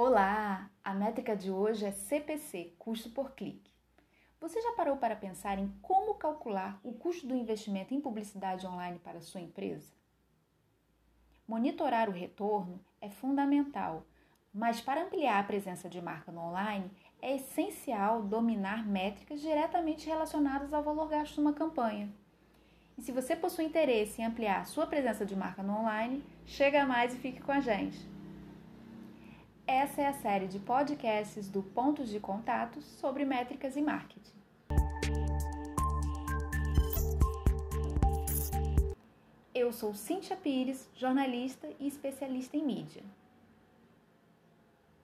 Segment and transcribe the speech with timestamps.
[0.00, 0.70] Olá!
[0.84, 3.72] A métrica de hoje é CPC, custo por clique.
[4.40, 9.00] Você já parou para pensar em como calcular o custo do investimento em publicidade online
[9.00, 9.92] para sua empresa?
[11.48, 14.06] Monitorar o retorno é fundamental,
[14.54, 16.88] mas para ampliar a presença de marca no online,
[17.20, 22.08] é essencial dominar métricas diretamente relacionadas ao valor gasto numa campanha.
[22.96, 27.12] E se você possui interesse em ampliar sua presença de marca no online, chega mais
[27.14, 28.17] e fique com a gente.
[29.68, 34.32] Essa é a série de podcasts do Pontos de Contato sobre métricas e marketing.
[39.54, 43.02] Eu sou Cíntia Pires, jornalista e especialista em mídia.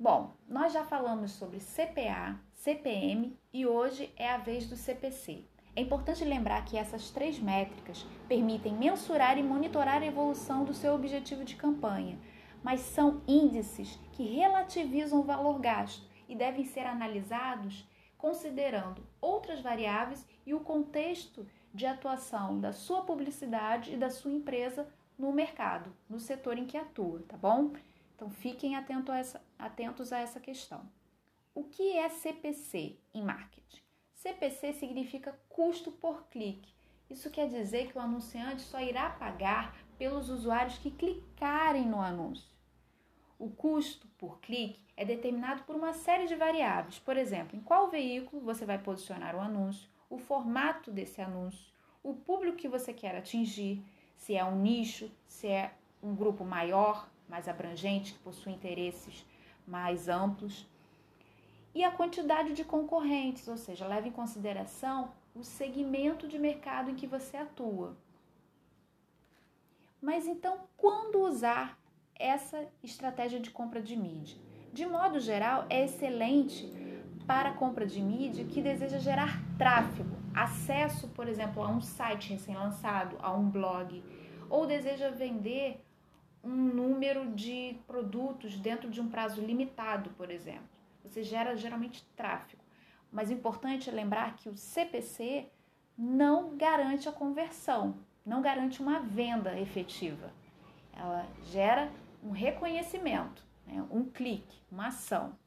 [0.00, 5.44] Bom, nós já falamos sobre CPA, CPM e hoje é a vez do CPC.
[5.76, 10.94] É importante lembrar que essas três métricas permitem mensurar e monitorar a evolução do seu
[10.94, 12.18] objetivo de campanha,
[12.64, 20.26] mas são índices que relativizam o valor gasto e devem ser analisados considerando outras variáveis
[20.46, 26.18] e o contexto de atuação da sua publicidade e da sua empresa no mercado, no
[26.18, 27.72] setor em que atua, tá bom?
[28.16, 30.88] Então fiquem atento a essa, atentos a essa questão.
[31.54, 33.82] O que é CPC em marketing?
[34.14, 36.72] CPC significa custo por clique.
[37.10, 42.53] Isso quer dizer que o anunciante só irá pagar pelos usuários que clicarem no anúncio.
[43.38, 47.90] O custo por clique é determinado por uma série de variáveis, por exemplo, em qual
[47.90, 53.16] veículo você vai posicionar o anúncio, o formato desse anúncio, o público que você quer
[53.16, 53.82] atingir,
[54.16, 59.26] se é um nicho, se é um grupo maior, mais abrangente, que possui interesses
[59.66, 60.66] mais amplos,
[61.74, 66.94] e a quantidade de concorrentes, ou seja, leve em consideração o segmento de mercado em
[66.94, 67.96] que você atua.
[70.00, 71.76] Mas então, quando usar
[72.18, 74.36] essa estratégia de compra de mídia.
[74.72, 76.68] De modo geral, é excelente
[77.26, 82.30] para a compra de mídia que deseja gerar tráfego, acesso, por exemplo, a um site
[82.30, 84.02] recém-lançado, a um blog,
[84.50, 85.84] ou deseja vender
[86.42, 90.68] um número de produtos dentro de um prazo limitado, por exemplo.
[91.02, 92.62] Você gera geralmente tráfego.
[93.10, 95.48] Mas o importante é lembrar que o CPC
[95.96, 97.94] não garante a conversão,
[98.26, 100.32] não garante uma venda efetiva.
[100.92, 101.90] Ela gera
[102.24, 103.86] um reconhecimento, né?
[103.90, 105.38] um clique, uma ação.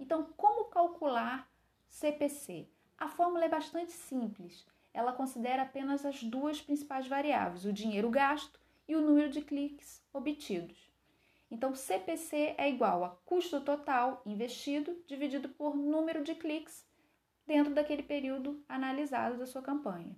[0.00, 1.48] Então, como calcular
[1.86, 2.66] CPC?
[2.96, 4.66] A fórmula é bastante simples.
[4.94, 8.58] Ela considera apenas as duas principais variáveis, o dinheiro gasto
[8.88, 10.90] e o número de cliques obtidos.
[11.50, 16.86] Então, CPC é igual a custo total investido dividido por número de cliques
[17.46, 20.16] dentro daquele período analisado da sua campanha.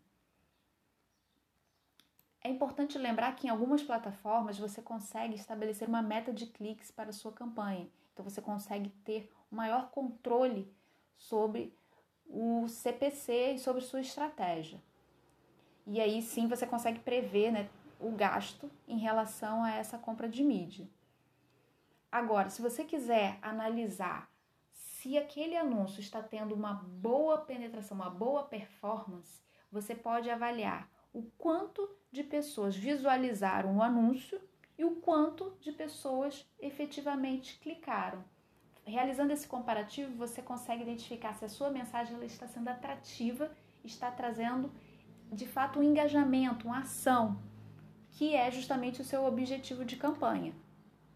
[2.47, 7.09] É importante lembrar que em algumas plataformas você consegue estabelecer uma meta de cliques para
[7.09, 7.89] a sua campanha.
[8.13, 10.71] Então você consegue ter maior controle
[11.17, 11.75] sobre
[12.27, 14.79] o CPC e sobre sua estratégia.
[15.87, 20.45] E aí sim você consegue prever né, o gasto em relação a essa compra de
[20.45, 20.87] mídia.
[22.13, 24.31] Agora, se você quiser analisar
[24.71, 31.23] se aquele anúncio está tendo uma boa penetração, uma boa performance, você pode avaliar o
[31.39, 34.41] quanto de pessoas visualizaram o anúncio
[34.77, 38.23] e o quanto de pessoas efetivamente clicaram.
[38.85, 43.51] Realizando esse comparativo, você consegue identificar se a sua mensagem está sendo atrativa,
[43.85, 44.71] está trazendo
[45.33, 47.41] de fato um engajamento, uma ação,
[48.11, 50.53] que é justamente o seu objetivo de campanha.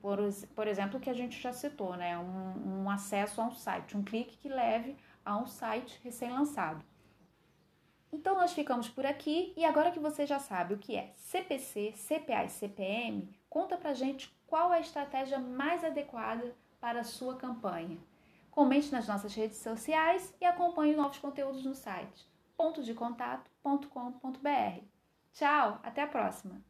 [0.01, 0.19] Por,
[0.55, 2.17] por exemplo, que a gente já citou, né?
[2.17, 6.85] Um, um acesso a um site, um clique que leve a um site recém-lançado.
[8.13, 11.93] Então nós ficamos por aqui e agora que você já sabe o que é CPC,
[11.93, 17.37] CPA e CPM, conta pra gente qual é a estratégia mais adequada para a sua
[17.37, 17.99] campanha.
[18.51, 22.27] Comente nas nossas redes sociais e acompanhe novos conteúdos no site
[22.57, 24.83] pontosdecontato.com.br.
[25.33, 26.61] Tchau, até a próxima!